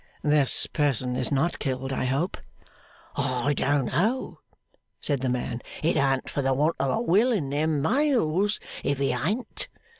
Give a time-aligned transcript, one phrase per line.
[0.23, 2.35] 'This person is not killed, I hope?'
[3.15, 4.39] 'I don't know!'
[4.99, 8.97] said the man, 'it an't for the want of a will in them Mails, if
[8.97, 9.67] he an't.